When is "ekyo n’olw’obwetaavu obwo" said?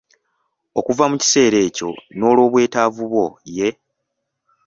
1.67-3.25